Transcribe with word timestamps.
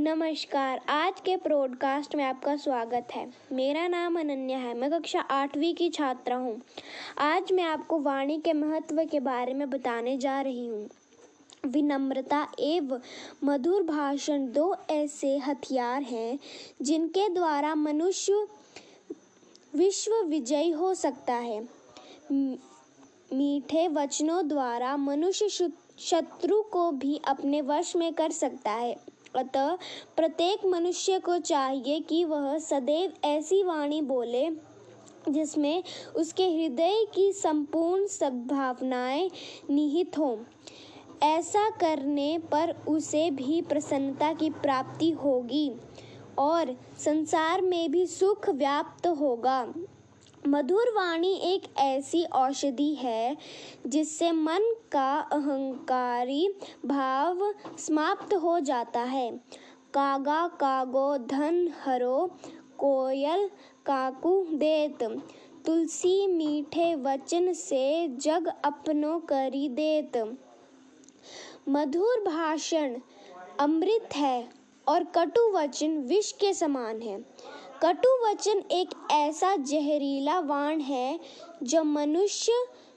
नमस्कार, 0.00 0.80
आज 0.88 1.20
के 1.20 1.36
प्रोडकास्ट 1.36 2.14
में 2.16 2.24
आपका 2.24 2.56
स्वागत 2.56 3.08
है। 3.12 3.32
मेरा 3.52 3.88
नाम 3.88 4.18
अनन्या 4.20 4.58
है, 4.58 4.74
मैं 4.74 4.90
कक्षा 4.90 5.20
आठवीं 5.20 5.74
की 5.74 5.88
छात्रा 5.90 6.36
हूँ। 6.36 6.60
आज 7.18 7.52
मैं 7.52 7.64
आपको 7.64 7.98
वाणी 7.98 8.38
के 8.38 8.52
महत्व 8.52 9.04
के 9.04 9.20
बारे 9.20 9.54
में 9.54 9.70
बताने 9.70 10.16
जा 10.16 10.40
रही 10.40 10.66
हूँ। 10.66 10.88
विनम्रता 11.66 12.46
एवं 12.58 13.00
मधुर 13.44 13.82
भाषण 13.82 14.52
दो 14.52 14.76
ऐसे 14.90 15.38
हथियार 15.38 16.02
हैं, 16.02 16.38
जिनके 16.82 17.28
द्वारा 17.28 17.74
मनुष्य 17.74 18.46
विश्व 19.74 20.14
विजयी 20.24 20.70
हो 20.70 20.94
सकता 20.94 21.34
है। 21.34 21.60
मीठे 23.32 23.88
वचनों 23.88 24.48
द्वारा 24.48 24.96
मनुष्य 24.96 25.70
शत्रु 25.98 26.62
को 26.62 26.90
भी 26.92 27.20
अपने 27.28 27.62
वश 27.62 27.96
में 27.96 28.12
कर 28.12 28.30
सकता 28.30 28.70
है। 28.70 29.07
अतः 29.38 29.76
प्रत्येक 30.16 30.66
मनुष्य 30.66 31.18
को 31.18 31.38
चाहिए 31.38 32.00
कि 32.00 32.24
वह 32.24 32.58
सदैव 32.58 33.12
ऐसी 33.24 33.62
वाणी 33.62 34.00
बोले, 34.02 34.48
जिसमें 35.28 35.82
उसके 36.16 36.44
हृदय 36.50 37.06
की 37.14 37.32
संपूर्ण 37.32 38.06
सद्भावनाएँ 38.06 39.30
निहित 39.70 40.18
हों। 40.18 40.36
ऐसा 41.22 41.68
करने 41.70 42.38
पर 42.52 42.74
उसे 42.88 43.30
भी 43.30 43.62
प्रसन्नता 43.62 44.32
की 44.32 44.50
प्राप्ति 44.50 45.10
होगी 45.10 45.70
और 46.38 46.76
संसार 46.98 47.60
में 47.60 47.90
भी 47.92 48.06
सुख 48.06 48.48
व्याप्त 48.48 49.06
होगा। 49.06 49.74
मधुर 50.48 50.88
वाणी 50.88 51.34
एक 51.34 51.78
ऐसी 51.78 52.24
औषधि 52.24 52.94
है, 52.94 53.36
जिससे 53.86 54.32
मन 54.32 54.74
का 54.92 55.18
अहंकारी 55.18 56.48
भाव 56.86 57.54
समाप्त 57.78 58.34
हो 58.34 58.60
जाता 58.60 59.00
है। 59.00 59.32
कागा, 59.94 60.48
कागो, 60.48 61.18
धन, 61.18 61.72
हरो, 61.84 62.30
कोयल, 62.78 63.48
काकू, 63.86 64.46
देत। 64.52 65.02
तुलसी, 65.66 66.26
मीठे 66.26 66.94
वचन 66.94 67.52
से 67.52 68.08
जग 68.08 68.52
अपनो 68.64 69.18
करी 69.18 69.68
देत। 69.68 70.38
मधुर 71.68 72.20
भाषण 72.20 72.98
अमृत 73.60 74.08
है 74.14 74.48
और 74.88 75.04
कटु 75.04 75.52
वचन 75.52 75.98
विष 75.98 76.32
के 76.32 76.54
समान 76.54 77.00
है। 77.00 77.24
कटु 77.82 78.08
वचन 78.24 78.62
एक 78.72 78.90
ऐसा 79.10 79.56
जहरीला 79.56 80.38
वाण 80.40 80.80
है 80.80 81.20
जो 81.62 81.82
मनुष्य 81.84 82.52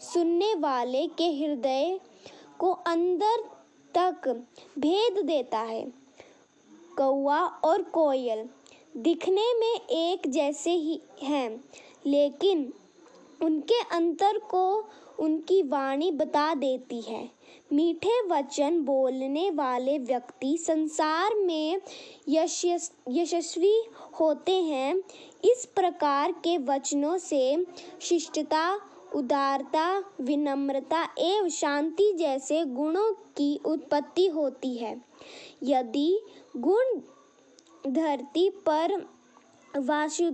सुनने 0.00 0.54
वाले 0.54 1.06
के 1.06 1.24
हृदय 1.24 2.00
को 2.58 2.70
अंदर 2.70 3.44
तक 3.94 4.28
भेद 4.78 5.24
देता 5.24 5.58
है। 5.58 5.84
कौआ 6.96 7.38
और 7.64 7.82
कोयल 7.82 8.48
दिखने 8.96 9.54
में 9.54 9.80
एक 9.90 10.28
जैसे 10.28 10.70
ही 10.70 11.00
हैं, 11.22 11.64
लेकिन 12.06 12.72
उनके 13.42 13.80
अंतर 13.92 14.38
को 14.38 14.88
उनकी 15.18 15.62
वाणी 15.62 16.10
बता 16.10 16.54
देती 16.54 17.00
है। 17.00 17.35
मीठे 17.72 18.20
वचन 18.28 18.80
बोलने 18.80 19.50
वाले 19.50 19.98
व्यक्ति 19.98 20.56
संसार 20.58 21.34
में 21.34 21.80
यशस्वी 22.28 23.76
होते 24.20 24.54
हैं। 24.62 24.96
इस 25.44 25.68
प्रकार 25.74 26.32
के 26.32 26.56
वचनों 26.58 27.16
से 27.18 27.66
शिष्टता, 28.00 28.80
उदारता, 29.14 29.86
विनम्रता 30.20 31.02
एवं 31.18 31.48
शांति 31.48 32.12
जैसे 32.12 32.64
गुणों 32.64 33.12
की 33.36 33.60
उत्पत्ति 33.66 34.26
होती 34.26 34.76
है। 34.76 35.00
यदि 35.62 36.20
गुण 36.56 37.00
धरती 37.86 38.48
पर 38.66 38.94
वासु, 39.76 40.24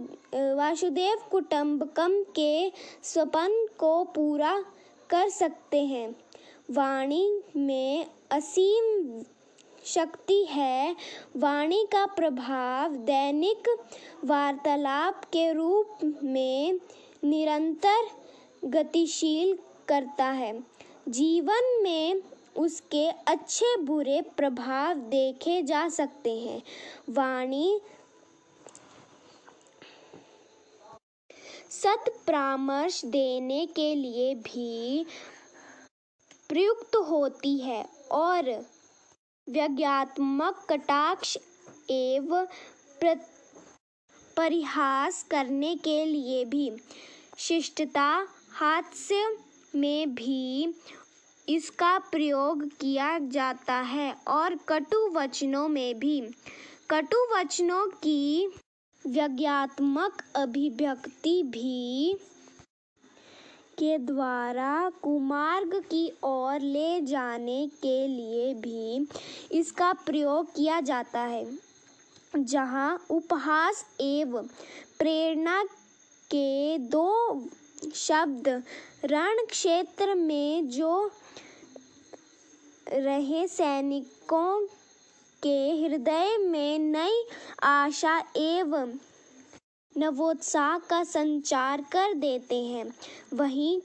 वासुदेव 0.56 1.18
कुटुंबकम 1.30 2.22
के 2.36 2.72
स्वपन 3.02 3.66
को 3.78 4.04
पूरा 4.04 4.64
कर 5.10 5.28
सकते 5.28 5.84
हैं 5.84 6.14
वाणी 6.72 7.42
में 7.56 8.06
असीम 8.30 9.22
शक्ति 9.84 10.44
है। 10.44 10.96
वाणी 11.36 11.84
का 11.92 12.04
प्रभाव 12.06 12.94
दैनिक 12.94 13.68
वार्तालाप 14.24 15.24
के 15.24 15.52
रूप 15.52 15.98
में 16.24 16.78
निरंतर 17.24 18.08
गतिशील 18.64 19.58
करता 19.88 20.24
है। 20.24 20.52
जीवन 21.08 21.80
में 21.82 22.22
उसके 22.56 23.06
अच्छे 23.26 23.76
बुरे 23.76 24.20
प्रभाव 24.36 24.94
देखे 24.94 25.62
जा 25.62 25.88
सकते 25.88 26.38
हैं। 26.38 26.62
वाणी 27.10 27.80
सत 31.70 32.04
परामर्श 32.26 33.04
देने 33.04 33.66
के 33.66 33.94
लिए 33.94 34.34
भी 34.34 35.06
प्रयुक्त 36.52 36.96
होती 36.96 37.58
है 37.58 37.84
और 38.12 38.64
व्यंग्यात्मक 39.48 40.66
कटाक्ष 40.70 41.36
एवं 41.90 42.46
परिहास 44.36 45.26
करने 45.30 45.74
के 45.76 46.04
लिए 46.04 46.44
भी 46.44 46.70
शिष्टता 47.38 48.26
हास्य 48.50 49.36
में 49.74 50.14
भी 50.14 50.74
इसका 51.48 51.98
प्रयोग 51.98 52.64
किया 52.80 53.18
जाता 53.18 53.74
है 53.74 54.14
और 54.28 54.58
कटु 54.68 55.10
वचनों 55.12 55.68
में 55.68 55.98
भी। 55.98 56.20
कटु 56.90 57.26
वचनों 57.36 57.86
की 57.86 58.46
व्यंग्यात्मक 59.06 60.22
अभिव्यक्ति 60.36 61.42
भी 61.42 62.16
के 63.78 63.96
द्वारा 63.98 64.90
कुमार्ग 65.02 65.74
की 65.90 66.10
ओर 66.24 66.60
ले 66.60 67.00
जाने 67.00 67.66
के 67.82 68.06
लिए 68.08 68.52
भी 68.54 69.06
इसका 69.58 69.92
प्रयोग 70.06 70.54
किया 70.54 70.80
जाता 70.80 71.20
है। 71.20 71.46
जहाँ 72.36 73.06
उपहास 73.10 73.84
एवं 74.00 74.46
प्रेरणा 74.98 75.62
के 76.30 76.78
दो 76.78 77.10
शब्द 77.94 78.48
रण 79.04 79.44
क्षेत्र 79.50 80.14
में 80.14 80.68
जो 80.70 81.10
रहे 82.88 83.46
सैनिकों 83.48 84.60
के 85.42 85.58
हृदय 85.80 86.36
में 86.38 86.78
नई 86.78 87.22
आशा 87.62 88.18
एवं 88.36 88.92
नवोत्साह 89.98 90.78
का 90.78 91.04
संचार 91.04 91.80
कर 91.80 92.14
देते 92.14 92.56
हैं। 92.56 92.84
वहीं 93.34 93.80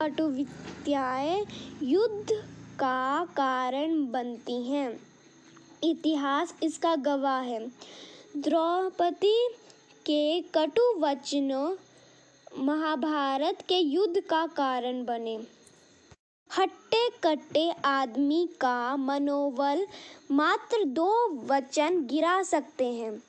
कटुविद्याएँ 0.00 1.44
युद्ध 1.82 2.32
का 2.80 3.24
कारण 3.24 4.06
बनती 4.10 4.62
हैं। 4.62 5.00
इतिहास 5.84 6.54
इसका 6.62 6.96
गवाह 6.96 7.40
है। 7.40 7.66
द्रौपदी 8.36 9.48
के 10.06 10.40
कटु 10.40 11.00
वचनों 11.00 11.76
महाभारत 12.58 13.62
के 13.68 13.78
युद्ध 13.78 14.20
का 14.20 14.46
कारण 14.46 15.04
बने। 15.04 15.38
हट्टे 16.50 17.08
कट्टे 17.24 17.70
आदमी 17.84 18.48
का 18.60 18.96
मनोबल 18.96 19.86
मात्र 20.30 20.84
दो 20.84 21.10
वचन 21.46 22.06
गिरा 22.06 22.42
सकते 22.42 22.86
हैं। 22.86 23.22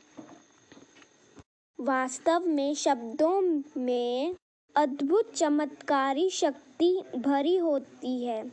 वास्तव 1.81 2.44
में 2.45 2.73
शब्दों 2.75 3.63
में 3.78 4.35
अद्भुत 4.75 5.34
चमत्कारी 5.34 6.29
शक्ति 6.29 7.03
भरी 7.17 7.57
होती 7.57 8.25
है। 8.25 8.51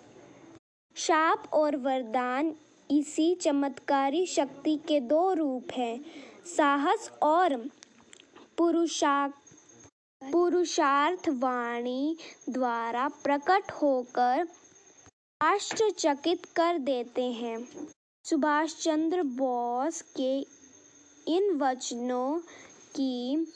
शाप 0.97 1.50
और 1.53 1.76
वरदान 1.76 2.54
इसी 2.91 3.34
चमत्कारी 3.34 4.26
शक्ति 4.26 4.77
के 4.89 5.00
दो 5.00 5.33
रूप 5.33 5.72
हैं। 5.72 6.04
साहस 6.56 7.10
और 7.22 7.56
पुरुषा 8.59 9.33
पुरुषार्थ 10.22 11.28
वाणी 11.28 12.16
द्वारा 12.48 13.09
प्रकट 13.09 13.72
होकर 13.72 14.48
आश्चर्यचकित 15.42 16.45
कर 16.45 16.78
देते 16.78 17.24
हैं। 17.33 17.89
सुभाष 18.24 18.74
चंद्र 18.74 19.22
बोस 19.22 20.03
के 20.21 20.39
इन 21.28 21.56
वचनों 21.56 22.41
कि 22.97 23.47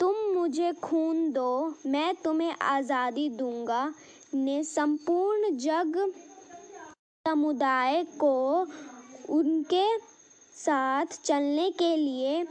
तुम 0.00 0.16
मुझे 0.34 0.72
खून 0.82 1.30
दो, 1.32 1.74
मैं 1.86 2.14
तुम्हें 2.14 2.54
आज़ादी 2.62 3.28
दूँगा। 3.30 3.92
ने 4.34 4.62
संपूर्ण 4.64 5.56
जग 5.58 5.96
समुदाय 7.24 8.02
को 8.20 8.66
उनके 9.30 9.86
साथ 9.98 11.20
चलने 11.24 11.70
के 11.70 11.96
लिए 11.96 12.42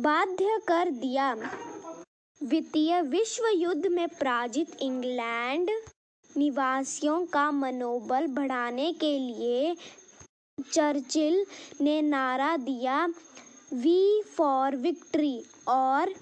बाध्य 0.00 0.58
कर 0.68 0.90
दिया। 0.90 1.34
द्वितीय 2.40 3.00
विश्व 3.02 3.46
युद्ध 3.54 3.86
में 3.86 4.08
पराजित 4.10 4.76
इंग्लैंड 4.82 5.70
निवासियों 6.30 7.24
का 7.26 7.50
मनोबल 7.50 8.26
बढ़ाने 8.26 8.92
के 8.92 9.18
लिए 9.18 9.74
चर्चिल 10.58 11.44
ने 11.80 12.00
नारा 12.02 12.56
दिया। 12.56 13.06
वी 13.72 14.22
फॉर 14.22 14.76
विक्ट्री 14.76 15.42
और 15.68 16.14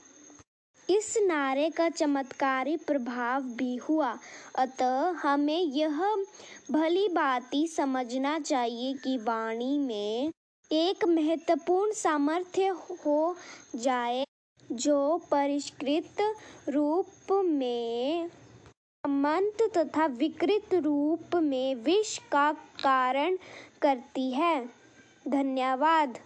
इस 0.90 1.18
नारे 1.22 1.70
का 1.70 1.88
चमत्कारी 1.88 2.76
प्रभाव 2.76 3.42
भी 3.42 3.76
हुआ। 3.76 4.18
अतः 4.58 5.10
हमें 5.10 5.62
यह 5.62 6.24
भली 6.70 7.08
भांति 7.08 7.68
समझना 7.68 8.38
चाहिए 8.38 8.94
कि 8.94 9.18
वाणी 9.18 9.78
में 9.78 10.32
एक 10.72 11.04
महत्वपूर्ण 11.04 11.92
सामर्थ्य 11.92 12.66
हो 13.06 13.36
जाए, 13.76 14.24
जो 14.72 15.18
परिष्कृत 15.30 16.34
रूप 16.68 17.32
में 17.44 18.30
अमृत 19.04 19.72
तथा 19.76 20.06
विकृत 20.06 20.74
रूप 20.74 21.36
में 21.36 21.74
विष 21.74 22.18
का 22.18 22.52
कारण 22.52 23.38
करती 23.82 24.30
है। 24.30 24.70
धन्यवाद। 25.28 26.18